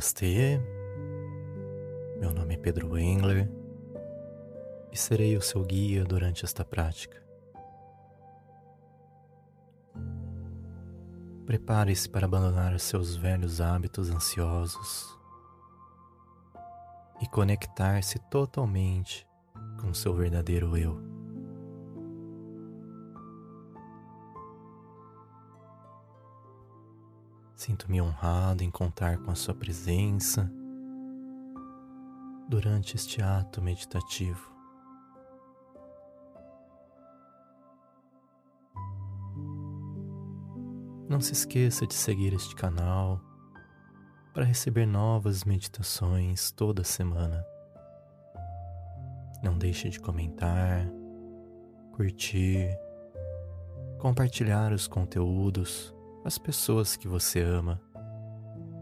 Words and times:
Namastê, 0.00 0.58
meu 2.18 2.32
nome 2.32 2.54
é 2.54 2.56
Pedro 2.56 2.96
Engler 2.96 3.50
e 4.90 4.96
serei 4.96 5.36
o 5.36 5.42
seu 5.42 5.62
guia 5.62 6.06
durante 6.06 6.42
esta 6.42 6.64
prática. 6.64 7.22
Prepare-se 11.44 12.08
para 12.08 12.24
abandonar 12.24 12.80
seus 12.80 13.14
velhos 13.14 13.60
hábitos 13.60 14.10
ansiosos 14.10 15.14
e 17.20 17.28
conectar-se 17.28 18.18
totalmente 18.30 19.28
com 19.82 19.92
seu 19.92 20.14
verdadeiro 20.14 20.78
eu. 20.78 21.09
Sinto-me 27.60 28.00
honrado 28.00 28.64
em 28.64 28.70
contar 28.70 29.18
com 29.18 29.30
a 29.30 29.34
sua 29.34 29.52
presença 29.52 30.50
durante 32.48 32.96
este 32.96 33.20
ato 33.20 33.60
meditativo. 33.60 34.50
Não 41.06 41.20
se 41.20 41.34
esqueça 41.34 41.86
de 41.86 41.92
seguir 41.92 42.32
este 42.32 42.56
canal 42.56 43.20
para 44.32 44.46
receber 44.46 44.86
novas 44.86 45.44
meditações 45.44 46.50
toda 46.52 46.82
semana. 46.82 47.44
Não 49.42 49.58
deixe 49.58 49.90
de 49.90 50.00
comentar, 50.00 50.90
curtir, 51.92 52.70
compartilhar 53.98 54.72
os 54.72 54.88
conteúdos 54.88 55.94
as 56.24 56.38
pessoas 56.38 56.96
que 56.96 57.08
você 57.08 57.40
ama. 57.40 57.80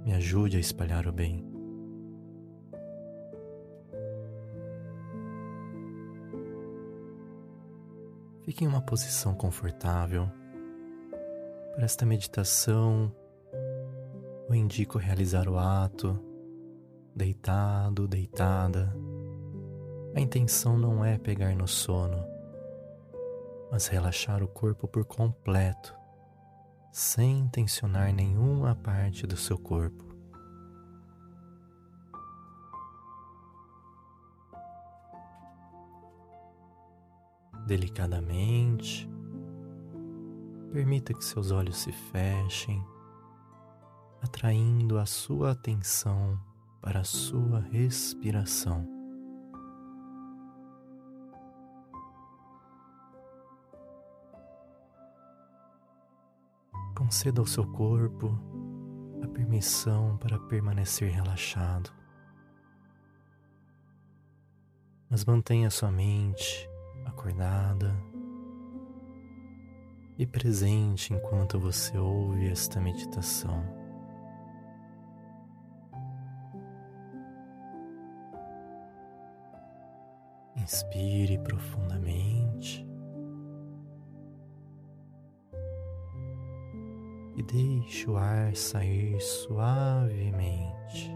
Me 0.05 0.13
ajude 0.15 0.57
a 0.57 0.61
espalhar 0.61 1.07
o 1.07 1.13
bem. 1.13 1.45
Fique 8.43 8.65
em 8.65 8.69
uma 8.69 8.81
posição 8.81 9.35
confortável. 9.35 10.31
Para 11.75 11.85
esta 11.85 12.07
meditação, 12.07 13.13
eu 14.49 14.55
indico 14.55 14.99
realizar 14.99 15.49
o 15.49 15.59
ato 15.59 16.19
deitado, 17.15 18.07
deitada. 18.07 18.95
A 20.15 20.21
intenção 20.21 20.79
não 20.79 21.05
é 21.05 21.19
pegar 21.19 21.55
no 21.55 21.67
sono, 21.67 22.25
mas 23.71 23.89
relaxar 23.89 24.43
o 24.43 24.49
corpo 24.49 24.89
por 24.89 25.05
completo 25.05 25.98
sem 26.93 27.49
tensionar 27.49 28.13
nenhuma 28.13 28.75
parte 28.75 29.27
do 29.27 29.37
seu 29.37 29.59
corpo. 29.59 30.05
Delicadamente, 37.67 39.09
permita 40.73 41.13
que 41.13 41.25
seus 41.25 41.51
olhos 41.51 41.77
se 41.77 41.93
fechem, 41.93 42.83
atraindo 44.23 44.99
a 44.99 45.05
sua 45.05 45.53
atenção 45.53 46.41
para 46.81 47.01
a 47.01 47.05
sua 47.05 47.61
respiração. 47.61 48.98
Conceda 56.99 57.41
ao 57.41 57.47
seu 57.47 57.65
corpo 57.65 58.37
a 59.23 59.29
permissão 59.29 60.17
para 60.17 60.37
permanecer 60.37 61.13
relaxado. 61.13 61.93
Mas 65.09 65.25
mantenha 65.25 65.71
sua 65.71 65.93
mente 65.93 66.69
acordada 67.07 67.95
e 70.19 70.27
presente 70.27 71.15
enquanto 71.15 71.61
você 71.61 71.97
ouve 71.97 72.49
esta 72.49 72.81
meditação. 72.81 73.65
Inspire 80.57 81.39
profundamente. 81.39 82.88
E 87.39 87.43
deixe 87.43 88.11
o 88.11 88.17
ar 88.17 88.55
sair 88.57 89.21
suavemente. 89.21 91.15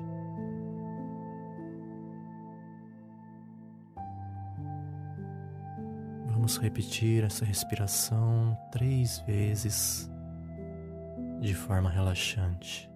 Vamos 6.28 6.58
repetir 6.58 7.24
essa 7.24 7.44
respiração 7.44 8.56
três 8.70 9.18
vezes 9.26 10.08
de 11.40 11.54
forma 11.54 11.90
relaxante. 11.90 12.91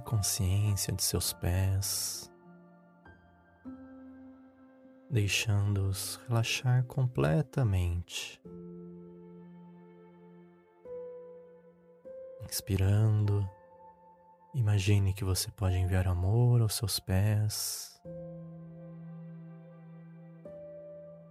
Consciência 0.00 0.92
de 0.92 1.02
seus 1.02 1.32
pés, 1.32 2.30
deixando-os 5.10 6.20
relaxar 6.28 6.84
completamente. 6.84 8.40
Inspirando, 12.44 13.48
imagine 14.54 15.12
que 15.12 15.24
você 15.24 15.50
pode 15.52 15.76
enviar 15.76 16.08
amor 16.08 16.62
aos 16.62 16.74
seus 16.74 16.98
pés. 16.98 18.00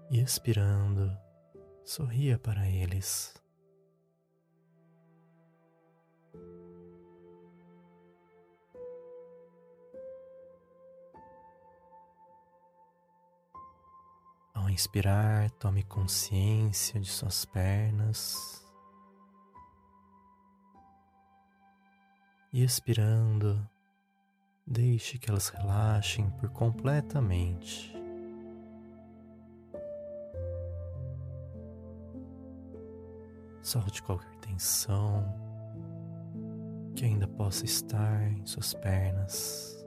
E 0.10 0.20
expirando, 0.20 1.16
sorria 1.84 2.40
para 2.40 2.68
eles. 2.68 3.34
Ao 14.70 14.74
inspirar, 14.74 15.50
tome 15.50 15.82
consciência 15.82 17.00
de 17.00 17.10
suas 17.10 17.44
pernas. 17.44 18.64
E 22.54 22.64
expirando, 22.64 23.68
deixe 24.68 25.18
que 25.18 25.28
elas 25.28 25.50
relaxem 25.50 26.30
por 26.30 26.52
completamente. 26.52 27.92
Solte 33.64 34.04
qualquer 34.04 34.36
tensão 34.36 35.26
que 36.96 37.06
ainda 37.06 37.28
possa 37.28 37.66
estar 37.66 38.22
em 38.34 38.46
suas 38.46 38.76
pernas. 38.76 39.79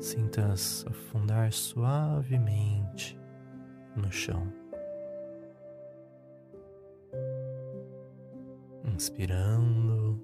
Sinta-as 0.00 0.86
afundar 0.86 1.52
suavemente 1.52 3.18
no 3.96 4.10
chão. 4.12 4.52
Inspirando, 8.84 10.22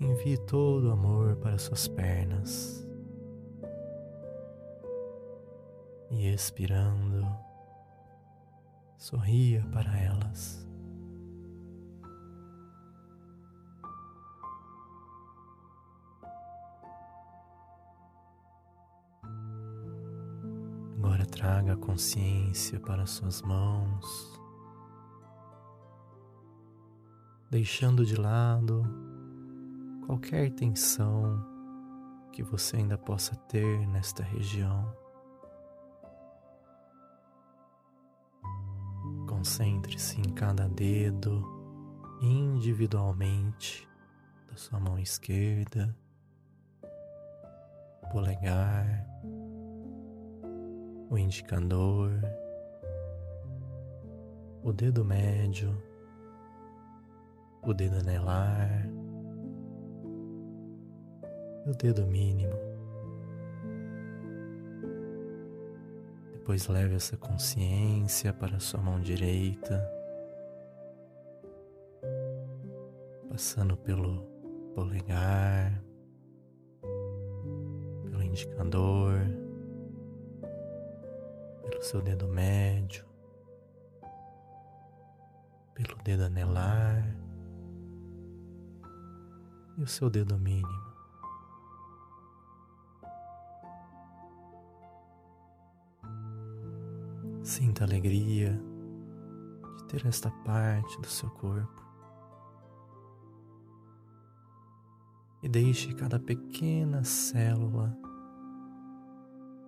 envie 0.00 0.38
todo 0.46 0.88
o 0.88 0.92
amor 0.92 1.36
para 1.36 1.58
suas 1.58 1.86
pernas. 1.86 2.86
E 6.10 6.28
expirando, 6.28 7.26
sorria 8.96 9.62
para 9.70 9.98
elas. 9.98 10.67
Agora 20.98 21.24
traga 21.24 21.74
a 21.74 21.76
consciência 21.76 22.80
para 22.80 23.06
suas 23.06 23.40
mãos, 23.40 24.36
deixando 27.48 28.04
de 28.04 28.16
lado 28.16 28.82
qualquer 30.04 30.50
tensão 30.50 31.46
que 32.32 32.42
você 32.42 32.78
ainda 32.78 32.98
possa 32.98 33.36
ter 33.36 33.86
nesta 33.86 34.24
região. 34.24 34.92
Concentre-se 39.28 40.20
em 40.20 40.32
cada 40.34 40.68
dedo 40.68 41.46
individualmente 42.20 43.88
da 44.50 44.56
sua 44.56 44.80
mão 44.80 44.98
esquerda, 44.98 45.96
polegar, 48.10 49.06
o 51.10 51.16
indicador, 51.18 52.12
o 54.62 54.72
dedo 54.72 55.04
médio, 55.04 55.76
o 57.62 57.72
dedo 57.72 57.98
anelar 57.98 58.88
o 61.68 61.74
dedo 61.74 62.06
mínimo. 62.06 62.54
Depois 66.32 66.66
leve 66.66 66.94
essa 66.94 67.16
consciência 67.16 68.32
para 68.32 68.56
a 68.56 68.60
sua 68.60 68.80
mão 68.80 69.00
direita, 69.00 69.86
passando 73.28 73.76
pelo 73.76 74.22
polegar, 74.74 75.82
pelo 78.02 78.22
indicador, 78.22 79.47
pelo 81.78 81.82
seu 81.82 82.02
dedo 82.02 82.26
médio, 82.26 83.04
pelo 85.74 85.96
dedo 86.02 86.24
anelar 86.24 87.04
e 89.76 89.82
o 89.82 89.86
seu 89.86 90.10
dedo 90.10 90.36
mínimo. 90.38 90.88
Sinta 97.44 97.84
alegria 97.84 98.60
de 99.76 99.84
ter 99.84 100.04
esta 100.06 100.30
parte 100.44 101.00
do 101.00 101.06
seu 101.06 101.30
corpo. 101.30 101.86
E 105.40 105.48
deixe 105.48 105.94
cada 105.94 106.18
pequena 106.18 107.04
célula 107.04 107.96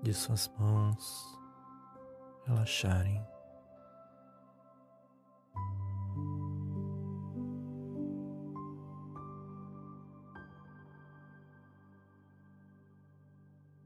de 0.02 0.12
suas 0.12 0.50
mãos 0.58 1.39
relaxarem. 2.46 3.24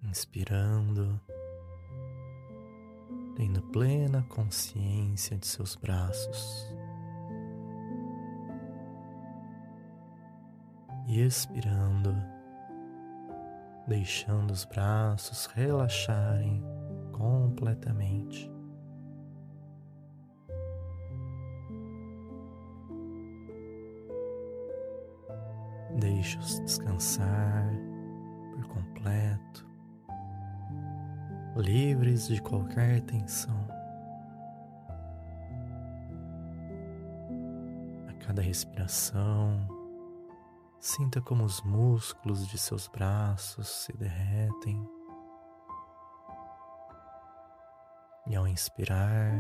Inspirando, 0.02 1.20
tendo 3.36 3.60
plena 3.72 4.24
consciência 4.28 5.36
de 5.36 5.46
seus 5.46 5.74
braços. 5.74 6.68
E 11.06 11.20
expirando, 11.20 12.14
deixando 13.88 14.52
os 14.52 14.64
braços 14.64 15.46
relaxarem 15.46 16.74
completamente. 17.16 18.50
Deixe-os 25.99 26.58
descansar 26.61 27.70
por 28.52 28.66
completo, 28.66 29.69
livres 31.56 32.26
de 32.26 32.43
qualquer 32.43 33.00
tensão. 33.02 33.64
A 38.08 38.12
cada 38.26 38.43
respiração, 38.43 39.69
sinta 40.81 41.20
como 41.20 41.44
os 41.44 41.62
músculos 41.62 42.49
de 42.49 42.58
seus 42.58 42.88
braços 42.88 43.69
se 43.69 43.96
derretem. 43.96 44.84
E 48.26 48.35
ao 48.35 48.47
inspirar, 48.49 49.32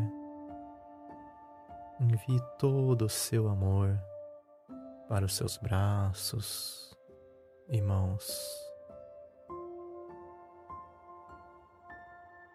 envie 1.98 2.40
todo 2.58 3.06
o 3.06 3.08
seu 3.08 3.48
amor 3.48 3.98
para 5.08 5.24
os 5.24 5.34
seus 5.34 5.56
braços 5.56 6.94
e 7.68 7.80
mãos. 7.80 8.24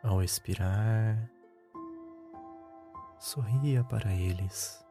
Ao 0.03 0.21
expirar, 0.21 1.29
sorria 3.19 3.83
para 3.83 4.13
eles. 4.13 4.88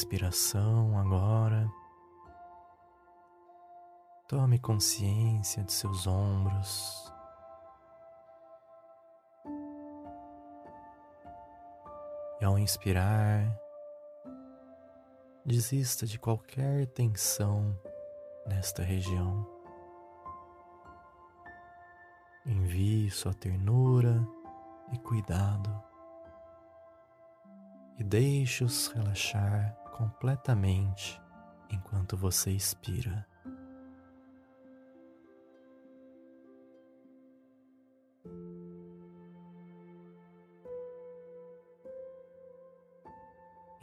Inspiração 0.00 0.98
agora, 0.98 1.70
tome 4.26 4.58
consciência 4.58 5.62
de 5.62 5.70
seus 5.70 6.06
ombros. 6.06 7.12
E 12.40 12.44
ao 12.46 12.58
inspirar, 12.58 13.54
desista 15.44 16.06
de 16.06 16.18
qualquer 16.18 16.86
tensão 16.86 17.78
nesta 18.46 18.82
região. 18.82 19.46
Envie 22.46 23.10
sua 23.10 23.34
ternura 23.34 24.26
e 24.94 24.98
cuidado 25.00 25.70
e 27.98 28.02
deixe-os 28.02 28.86
relaxar 28.88 29.79
completamente 30.00 31.20
enquanto 31.68 32.16
você 32.16 32.50
expira. 32.52 33.26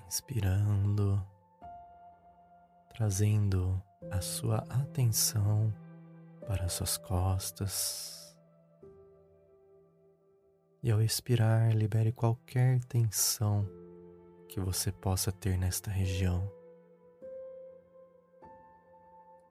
Inspirando, 0.08 1.24
trazendo 2.90 3.80
a 4.10 4.20
sua 4.20 4.58
atenção 4.70 5.72
para 6.48 6.68
suas 6.68 6.98
costas. 6.98 8.36
E 10.82 10.90
ao 10.90 11.00
expirar, 11.00 11.76
libere 11.76 12.12
qualquer 12.12 12.84
tensão 12.86 13.68
que 14.58 14.62
você 14.62 14.92
possa 14.92 15.32
ter 15.32 15.56
nesta 15.56 15.92
região. 15.92 16.52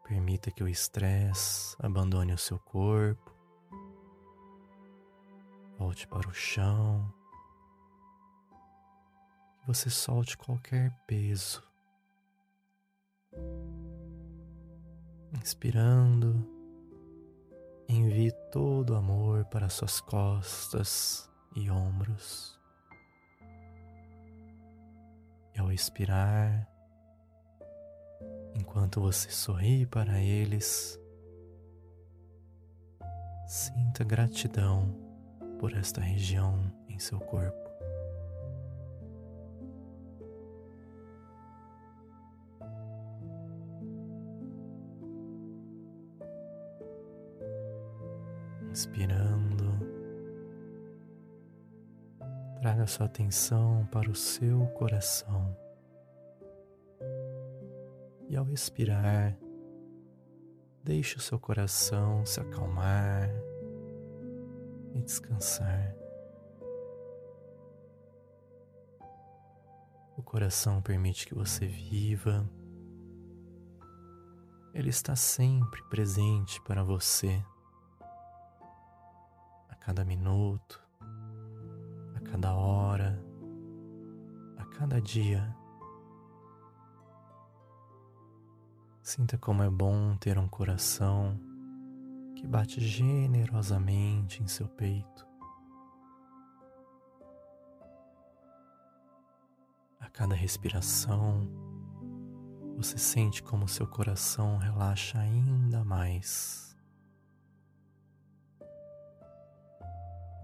Permita 0.03 0.51
que 0.51 0.65
o 0.65 0.69
estresse 0.69 1.77
abandone 1.79 2.33
o 2.33 2.39
seu 2.39 2.59
corpo, 2.59 3.33
volte 5.79 6.09
para 6.09 6.29
o 6.29 6.35
chão, 6.35 7.09
que 9.61 9.69
você 9.69 9.89
solte 9.89 10.37
qualquer 10.37 10.93
peso. 11.07 11.63
Inspirando, 15.41 16.45
envie 17.89 18.33
todo 18.51 18.91
o 18.91 18.97
amor 18.97 19.45
para 19.45 19.69
suas 19.69 20.01
costas 20.01 21.31
e 21.55 21.71
ombros. 21.71 22.56
E 25.57 25.61
ao 25.61 25.73
expirar, 25.73 26.69
enquanto 28.55 29.01
você 29.01 29.31
sorri 29.31 29.87
para 29.87 30.21
eles, 30.21 31.01
sinta 33.49 34.05
gratidão 34.05 34.95
por 35.59 35.73
esta 35.73 36.03
região 36.03 36.71
em 36.89 36.99
seu 36.99 37.19
corpo. 37.19 37.66
Traga 52.87 52.89
sua 52.89 53.07
atenção 53.07 53.87
para 53.91 54.09
o 54.09 54.15
seu 54.15 54.67
coração. 54.69 55.57
E 58.29 58.37
ao 58.37 58.49
expirar, 58.53 59.37
deixe 60.83 61.17
o 61.17 61.21
seu 61.21 61.39
coração 61.39 62.25
se 62.25 62.41
acalmar 62.41 63.29
e 64.95 65.03
descansar. 65.03 65.95
O 70.17 70.23
coração 70.23 70.81
permite 70.81 71.27
que 71.27 71.35
você 71.35 71.67
viva. 71.67 72.49
Ele 74.73 74.91
está 74.91 75.15
sempre 75.17 75.83
presente 75.85 76.61
para 76.63 76.83
você. 76.83 77.43
A 79.69 79.75
cada 79.77 80.05
minuto, 80.05 80.81
a 80.83 80.86
cada 82.27 82.55
hora, 82.55 83.23
a 84.59 84.65
cada 84.67 85.01
dia. 85.01 85.57
Sinta 89.03 89.39
como 89.39 89.63
é 89.63 89.71
bom 89.71 90.17
ter 90.17 90.37
um 90.37 90.49
coração 90.49 91.41
que 92.35 92.47
bate 92.47 92.81
generosamente 92.81 94.43
em 94.43 94.49
seu 94.49 94.69
peito. 94.69 95.27
A 100.01 100.09
cada 100.11 100.35
respiração, 100.35 101.49
você 102.77 102.99
sente 102.99 103.43
como 103.43 103.69
seu 103.69 103.87
coração 103.87 104.59
relaxa 104.59 105.19
ainda 105.19 105.83
mais, 105.85 106.76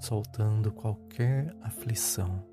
soltando 0.02 0.73
qualquer 0.73 1.54
aflição. 1.62 2.44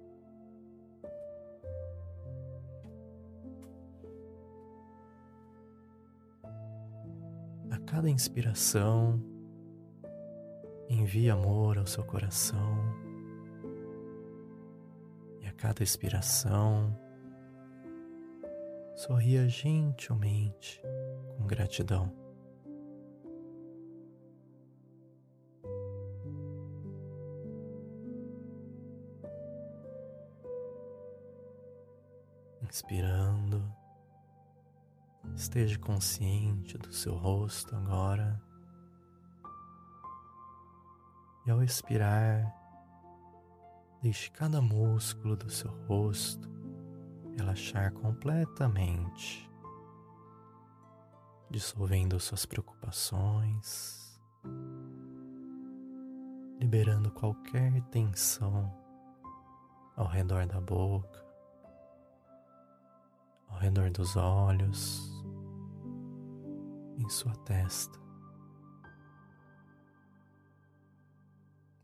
A 7.71 7.79
cada 7.87 8.07
inspiração, 8.07 9.19
envie 10.87 11.31
amor 11.31 11.79
ao 11.79 11.87
seu 11.87 12.03
coração 12.03 12.77
e 15.41 15.47
a 15.47 15.51
cada 15.53 15.81
expiração 15.81 16.95
sorria 18.95 19.49
gentilmente 19.49 20.79
com 21.35 21.47
gratidão. 21.47 22.28
Inspirando, 32.69 33.75
esteja 35.35 35.79
consciente 35.79 36.77
do 36.77 36.93
seu 36.93 37.15
rosto 37.15 37.75
agora. 37.75 38.39
E 41.47 41.49
ao 41.49 41.63
expirar, 41.63 42.55
deixe 44.03 44.29
cada 44.29 44.61
músculo 44.61 45.35
do 45.35 45.49
seu 45.49 45.71
rosto 45.87 46.47
relaxar 47.35 47.91
completamente, 47.91 49.49
dissolvendo 51.49 52.19
suas 52.19 52.45
preocupações, 52.45 54.21
liberando 56.59 57.09
qualquer 57.09 57.81
tensão 57.85 58.71
ao 59.95 60.05
redor 60.05 60.45
da 60.45 60.61
boca, 60.61 61.28
ao 63.49 63.57
redor 63.57 63.89
dos 63.89 64.15
olhos, 64.15 65.09
em 66.97 67.09
sua 67.09 67.35
testa. 67.37 67.99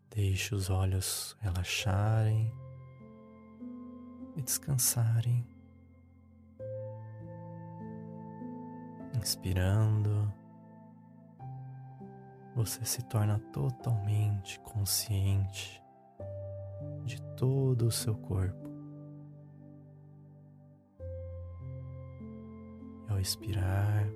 Deixe 0.10 0.56
os 0.56 0.70
olhos 0.70 1.36
relaxarem 1.42 2.54
e 4.36 4.42
descansarem. 4.42 5.46
Inspirando, 9.18 10.32
você 12.56 12.86
se 12.86 13.02
torna 13.04 13.40
totalmente 13.52 14.60
consciente 14.62 15.84
de 17.04 17.22
todo 17.36 17.88
o 17.88 17.92
seu 17.92 18.16
corpo. 18.16 18.75
Ao 23.16 23.22
expirar, 23.22 24.08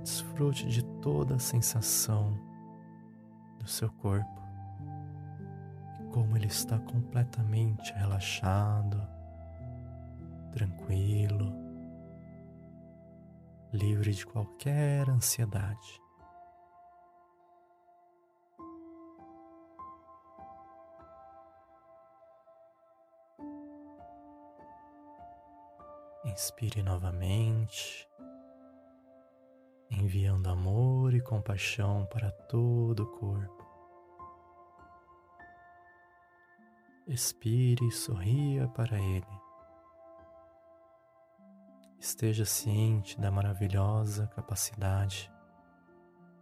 desfrute 0.00 0.68
de 0.68 0.84
toda 1.00 1.36
a 1.36 1.38
sensação 1.38 2.38
do 3.58 3.66
seu 3.66 3.90
corpo 3.90 4.42
e 6.00 6.04
como 6.12 6.36
ele 6.36 6.46
está 6.46 6.78
completamente 6.78 7.92
relaxado, 7.94 9.00
tranquilo, 10.52 11.52
livre 13.72 14.12
de 14.12 14.26
qualquer 14.26 15.08
ansiedade. 15.08 16.03
Inspire 26.34 26.82
novamente 26.82 28.08
enviando 29.88 30.48
amor 30.48 31.14
e 31.14 31.20
compaixão 31.20 32.04
para 32.06 32.28
todo 32.32 33.04
o 33.04 33.06
corpo. 33.06 33.64
Expire 37.06 37.86
e 37.86 37.92
sorria 37.92 38.66
para 38.66 38.98
Ele. 38.98 39.40
Esteja 42.00 42.44
ciente 42.44 43.16
da 43.20 43.30
maravilhosa 43.30 44.26
capacidade 44.26 45.32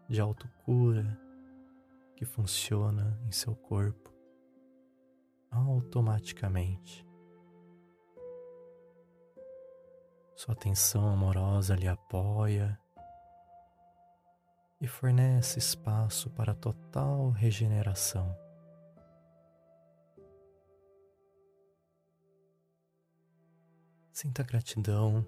de 0.09 0.23
autocura 0.23 1.21
que 2.17 2.25
funciona 2.25 3.21
em 3.27 3.31
seu 3.31 3.55
corpo 3.55 4.11
automaticamente. 5.51 7.12
Sua 10.35 10.55
atenção 10.55 11.09
amorosa 11.09 11.75
lhe 11.77 11.87
apoia 11.87 12.79
e 14.81 14.87
fornece 14.89 15.59
espaço 15.59 16.31
para 16.31 16.55
total 16.55 17.31
regeneração. 17.31 18.37
Sinta 24.13 24.43
gratidão 24.43 25.27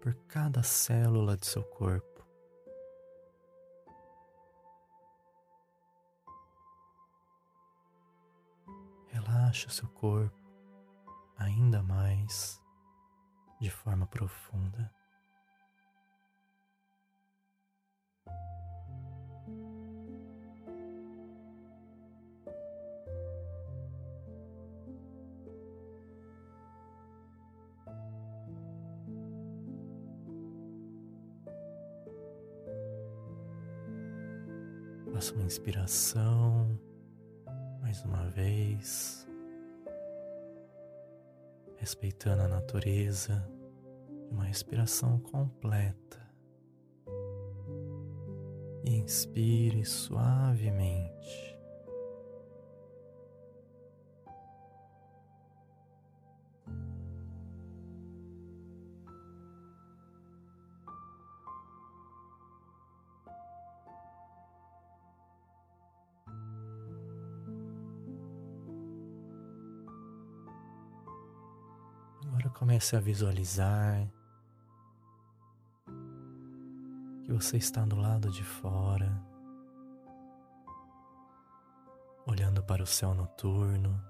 por 0.00 0.14
cada 0.26 0.62
célula 0.62 1.36
de 1.36 1.46
seu 1.46 1.64
corpo. 1.64 2.26
Relaxe 9.08 9.66
o 9.66 9.70
seu 9.70 9.88
corpo 9.88 10.38
ainda 11.36 11.82
mais 11.82 12.61
de 13.62 13.70
forma 13.70 14.04
profunda. 14.08 14.92
Faça 35.12 35.34
uma 35.34 35.44
inspiração 35.44 36.76
mais 37.80 38.02
uma 38.02 38.28
vez, 38.30 39.24
respeitando 41.82 42.42
a 42.42 42.48
natureza 42.48 43.44
uma 44.30 44.44
respiração 44.44 45.18
completa. 45.18 46.24
Inspire 48.84 49.84
suavemente. 49.84 51.51
Comece 72.82 72.96
a 72.96 73.00
visualizar 73.00 74.12
que 77.22 77.32
você 77.32 77.56
está 77.56 77.84
do 77.84 77.94
lado 77.94 78.28
de 78.28 78.42
fora 78.42 79.22
olhando 82.26 82.60
para 82.64 82.82
o 82.82 82.86
céu 82.86 83.14
noturno. 83.14 84.02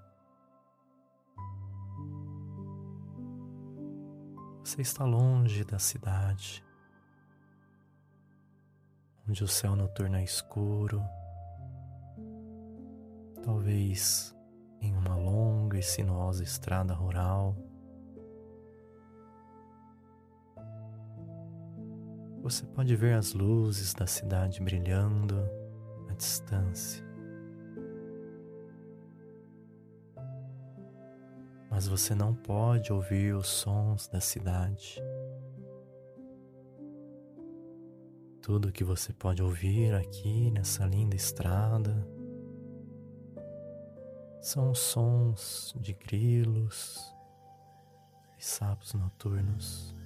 Você 4.65 4.81
está 4.81 5.05
longe 5.05 5.65
da 5.65 5.79
cidade, 5.79 6.65
onde 9.29 9.45
o 9.45 9.49
céu 9.49 9.77
noturno 9.77 10.17
é 10.17 10.25
escuro, 10.25 11.05
talvez 13.45 14.35
em 14.81 14.97
uma 14.97 15.15
longa 15.15 15.79
e 15.79 15.83
sinuosa 15.83 16.43
estrada 16.43 16.95
rural. 16.95 17.55
Você 22.43 22.67
pode 22.67 22.97
ver 22.97 23.15
as 23.15 23.35
luzes 23.35 23.95
da 23.95 24.05
cidade 24.05 24.61
brilhando 24.61 25.49
à 26.11 26.13
distância. 26.13 27.05
Mas 31.71 31.87
você 31.87 32.17
não 32.17 32.35
pode 32.35 32.93
ouvir 32.93 33.33
os 33.37 33.47
sons 33.47 34.09
da 34.09 34.21
cidade. 34.21 35.01
Tudo 38.41 38.73
que 38.73 38.83
você 38.83 39.13
pode 39.13 39.41
ouvir 39.41 39.95
aqui 39.95 40.51
nessa 40.51 40.85
linda 40.85 41.15
estrada 41.15 42.05
são 44.41 44.75
sons 44.75 45.73
de 45.79 45.93
grilos 45.93 47.15
e 48.37 48.45
sapos 48.45 48.95
noturnos. 48.95 50.02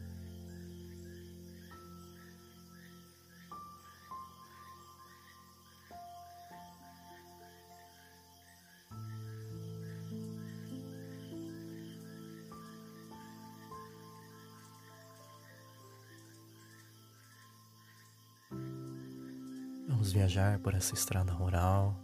Viajar 20.26 20.58
por 20.58 20.74
essa 20.74 20.92
estrada 20.92 21.32
rural 21.32 21.94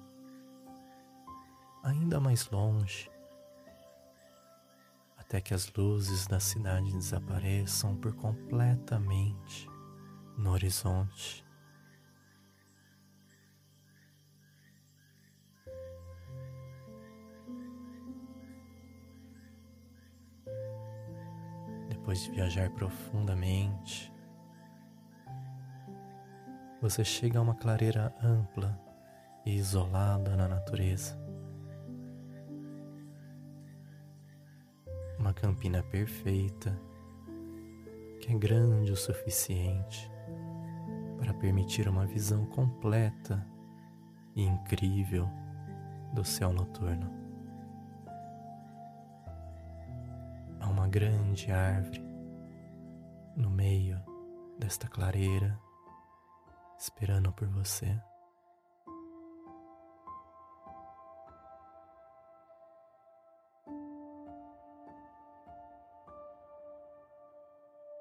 ainda 1.83 2.21
mais 2.21 2.49
longe, 2.50 3.11
até 5.19 5.41
que 5.41 5.52
as 5.52 5.73
luzes 5.73 6.29
da 6.29 6.38
cidade 6.38 6.93
desapareçam 6.93 7.97
por 7.97 8.14
completamente 8.14 9.69
no 10.38 10.52
horizonte. 10.52 11.44
Depois 21.88 22.23
de 22.23 22.31
viajar 22.31 22.70
profundamente, 22.70 24.12
você 26.83 27.05
chega 27.05 27.38
a 27.38 27.42
uma 27.42 27.55
clareira 27.55 28.12
ampla 28.23 28.79
e 29.47 29.55
isolada 29.55 30.37
na 30.37 30.47
natureza. 30.49 31.23
uma 35.23 35.33
campina 35.33 35.85
perfeita 35.85 36.77
que 38.21 38.33
é 38.33 38.37
grande 38.37 38.90
o 38.90 38.97
suficiente 38.97 40.11
para 41.16 41.33
permitir 41.33 41.88
uma 41.88 42.05
visão 42.05 42.45
completa 42.47 43.47
e 44.35 44.42
incrível 44.42 45.29
do 46.12 46.25
céu 46.25 46.53
noturno. 46.53 47.09
Há 50.59 50.68
uma 50.68 50.88
grande 50.88 51.53
árvore 51.53 52.05
no 53.37 53.49
meio 53.49 54.03
desta 54.59 54.88
clareira 54.88 55.57
esperando 56.83 57.33
por 57.33 57.47
você. 57.47 57.97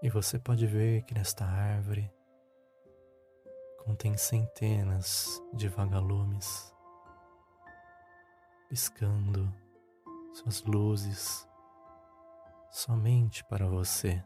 E 0.01 0.09
você 0.09 0.39
pode 0.39 0.65
ver 0.65 1.03
que 1.03 1.13
nesta 1.13 1.45
árvore 1.45 2.11
contém 3.85 4.17
centenas 4.17 5.39
de 5.53 5.67
vagalumes 5.67 6.73
piscando 8.67 9.53
suas 10.33 10.63
luzes 10.63 11.47
somente 12.71 13.43
para 13.43 13.67
você. 13.67 14.23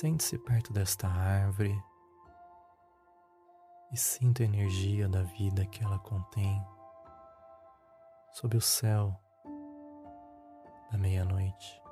Sente-se 0.00 0.38
perto 0.38 0.72
desta 0.72 1.06
árvore 1.06 1.78
e 3.92 3.98
sinta 3.98 4.42
a 4.42 4.46
energia 4.46 5.06
da 5.06 5.24
vida 5.24 5.66
que 5.66 5.84
ela 5.84 5.98
contém 5.98 6.58
sob 8.32 8.56
o 8.56 8.62
céu 8.62 9.14
da 10.90 10.96
meia-noite. 10.96 11.82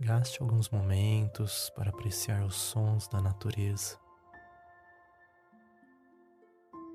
Gaste 0.00 0.40
alguns 0.40 0.70
momentos 0.70 1.68
para 1.76 1.90
apreciar 1.90 2.42
os 2.42 2.54
sons 2.54 3.06
da 3.06 3.20
natureza. 3.20 3.98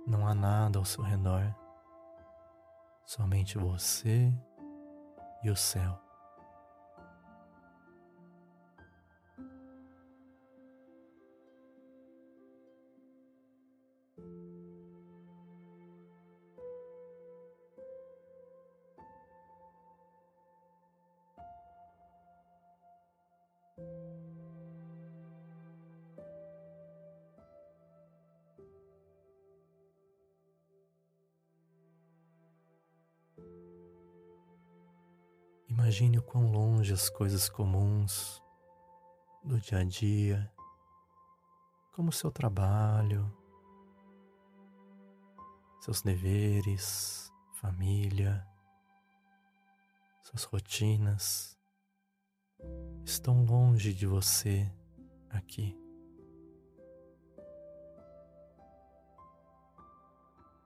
Não 0.08 0.26
há 0.26 0.34
nada 0.34 0.80
ao 0.80 0.86
seu 0.86 1.04
redor, 1.04 1.56
somente 3.06 3.60
você 3.60 4.34
e 5.44 5.50
o 5.50 5.56
céu. 5.56 6.03
Imagine 35.94 36.18
o 36.18 36.24
quão 36.24 36.52
longe 36.52 36.92
as 36.92 37.08
coisas 37.08 37.48
comuns 37.48 38.42
do 39.44 39.60
dia 39.60 39.78
a 39.78 39.84
dia, 39.84 40.52
como 41.92 42.12
seu 42.12 42.32
trabalho, 42.32 43.32
seus 45.82 46.02
deveres, 46.02 47.32
família, 47.62 48.44
suas 50.24 50.46
rotinas, 50.46 51.56
estão 53.06 53.46
longe 53.46 53.94
de 53.94 54.08
você 54.08 54.68
aqui. 55.30 55.78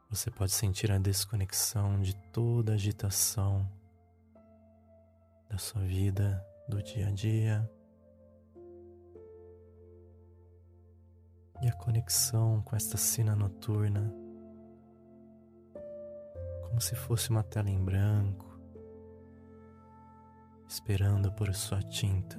Você 0.10 0.32
pode 0.32 0.54
sentir 0.54 0.90
a 0.90 0.98
desconexão 0.98 2.00
de 2.00 2.16
toda 2.32 2.72
a 2.72 2.76
agitação 2.76 3.70
da 5.50 5.58
sua 5.58 5.82
vida, 5.82 6.46
do 6.68 6.82
dia 6.82 7.08
a 7.08 7.12
dia. 7.12 7.70
E 11.62 11.68
a 11.68 11.74
conexão 11.74 12.62
com 12.62 12.76
esta 12.76 12.98
cena 12.98 13.36
noturna, 13.36 14.14
como 16.68 16.80
se 16.80 16.96
fosse 16.96 17.30
uma 17.30 17.44
tela 17.44 17.70
em 17.70 17.84
branco, 17.84 18.60
esperando 20.68 21.32
por 21.32 21.54
sua 21.56 21.82
tinta. 21.82 22.38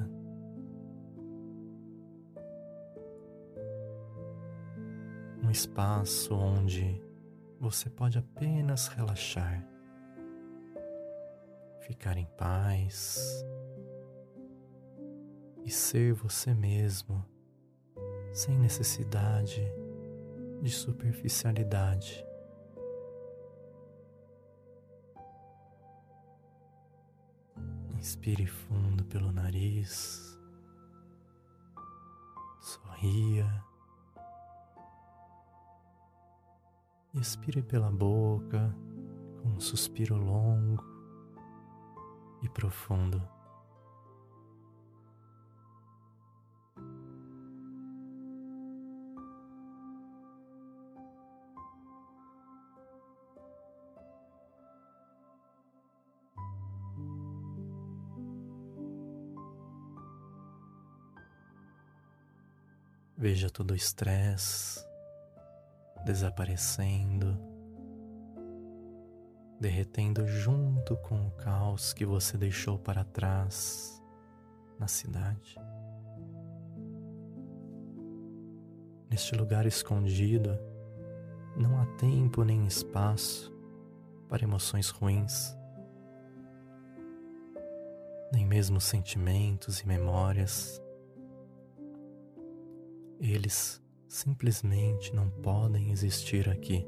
Um 5.43 5.51
espaço 5.51 6.35
onde 6.35 7.03
você 7.59 7.91
pode 7.91 8.19
apenas 8.19 8.87
relaxar 8.89 9.78
ficar 11.89 12.19
em 12.19 12.27
paz 12.37 13.43
e 15.65 15.71
ser 15.71 16.13
você 16.13 16.53
mesmo 16.53 17.25
sem 18.31 18.59
necessidade 18.59 19.63
de 20.61 20.71
superficialidade. 20.71 22.23
Inspire 27.97 28.47
fundo 28.47 29.07
pelo 29.07 29.33
nariz. 29.33 30.39
Sorria. 32.61 33.65
Expire 37.15 37.63
pela 37.63 37.91
boca 37.91 38.77
com 39.41 39.49
um 39.49 39.61
suspiro 39.61 40.17
longo 40.17 40.98
e 42.43 42.49
profundo. 42.49 43.23
Veja 63.17 63.51
todo 63.51 63.73
o 63.73 63.75
estresse 63.75 64.87
desaparecendo, 66.05 67.37
derretendo 69.61 70.27
junto 70.27 70.97
com 70.99 71.27
o 71.27 71.31
caos 71.33 71.93
que 71.93 72.05
você 72.05 72.37
deixou 72.37 72.79
para 72.79 73.05
trás 73.05 74.03
na 74.79 74.87
cidade. 74.87 75.57
Neste 79.11 79.35
lugar 79.35 79.67
escondido, 79.67 80.59
não 81.57 81.81
há 81.81 81.87
tempo 81.97 82.45
nem 82.45 82.67
espaço 82.67 83.53
para 84.29 84.45
emoções 84.45 84.91
ruins, 84.91 85.57
nem 88.33 88.47
mesmo 88.47 88.81
sentimentos 88.81 89.81
e 89.81 89.87
memórias 89.87 90.81
eles 93.21 93.83
simplesmente 94.09 95.15
não 95.15 95.29
podem 95.29 95.91
existir 95.91 96.49
aqui. 96.49 96.87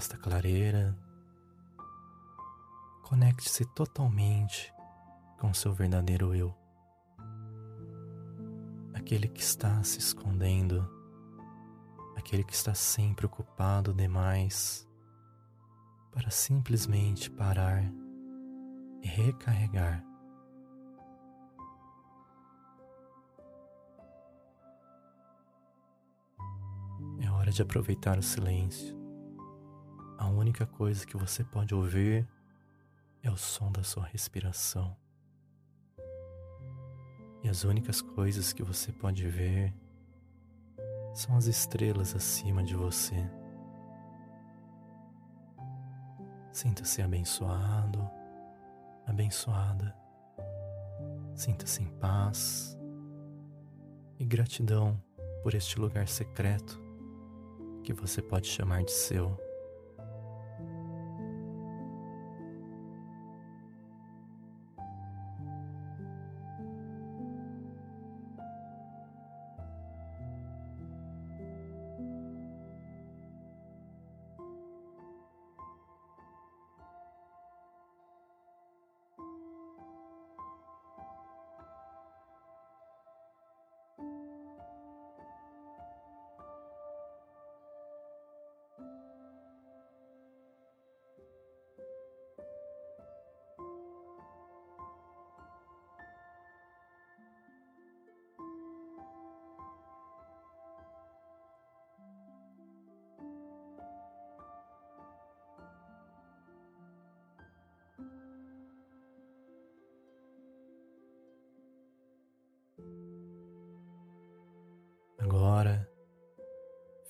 Nesta 0.00 0.16
clareira, 0.16 0.96
conecte-se 3.02 3.66
totalmente 3.74 4.72
com 5.38 5.52
seu 5.52 5.74
verdadeiro 5.74 6.34
eu, 6.34 6.56
aquele 8.94 9.28
que 9.28 9.42
está 9.42 9.82
se 9.82 9.98
escondendo, 9.98 10.88
aquele 12.16 12.42
que 12.42 12.54
está 12.54 12.74
sempre 12.74 13.26
ocupado 13.26 13.92
demais 13.92 14.88
para 16.10 16.30
simplesmente 16.30 17.30
parar 17.30 17.84
e 19.02 19.06
recarregar. 19.06 20.02
É 27.20 27.30
hora 27.30 27.52
de 27.52 27.60
aproveitar 27.60 28.18
o 28.18 28.22
silêncio. 28.22 28.99
A 30.20 30.28
única 30.28 30.66
coisa 30.66 31.06
que 31.06 31.16
você 31.16 31.42
pode 31.42 31.74
ouvir 31.74 32.28
é 33.22 33.30
o 33.30 33.38
som 33.38 33.72
da 33.72 33.82
sua 33.82 34.04
respiração. 34.04 34.94
E 37.42 37.48
as 37.48 37.64
únicas 37.64 38.02
coisas 38.02 38.52
que 38.52 38.62
você 38.62 38.92
pode 38.92 39.26
ver 39.26 39.74
são 41.14 41.38
as 41.38 41.46
estrelas 41.46 42.14
acima 42.14 42.62
de 42.62 42.76
você. 42.76 43.16
Sinta-se 46.52 47.00
abençoado, 47.00 48.06
abençoada. 49.06 49.96
Sinta-se 51.34 51.82
em 51.82 51.88
paz 51.98 52.78
e 54.18 54.26
gratidão 54.26 55.02
por 55.42 55.54
este 55.54 55.80
lugar 55.80 56.06
secreto 56.06 56.78
que 57.82 57.94
você 57.94 58.20
pode 58.20 58.48
chamar 58.48 58.84
de 58.84 58.92
seu. 58.92 59.48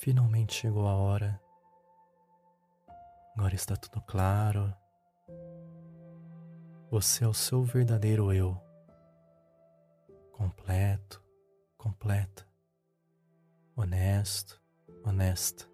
Finalmente 0.01 0.55
chegou 0.55 0.89
a 0.89 0.95
hora. 0.95 1.41
Agora 3.37 3.55
está 3.55 3.77
tudo 3.77 4.01
claro. 4.03 4.75
Você 6.91 7.25
é 7.25 7.29
o 7.29 7.35
seu 7.35 7.63
verdadeiro 7.63 8.33
eu. 8.33 8.61
Completo, 10.33 11.23
completa. 11.79 12.47
Honesto, 13.77 14.61
honesta. 15.05 15.71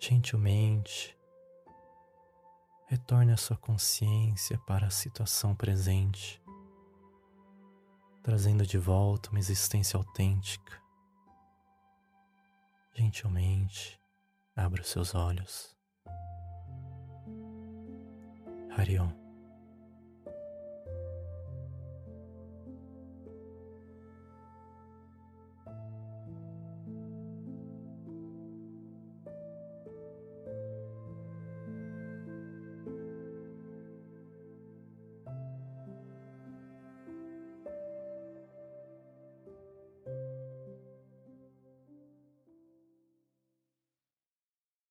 Gentilmente, 0.00 1.16
retorne 2.86 3.32
a 3.32 3.36
sua 3.36 3.56
consciência 3.56 4.58
para 4.66 4.86
a 4.86 4.90
situação 4.90 5.54
presente 5.54 6.40
trazendo 8.28 8.66
de 8.66 8.76
volta 8.76 9.30
uma 9.30 9.38
existência 9.38 9.96
autêntica. 9.96 10.82
Gentilmente, 12.94 14.00
abra 14.56 14.82
os 14.82 14.88
seus 14.88 15.14
olhos. 15.14 15.76
Harion. 18.76 19.17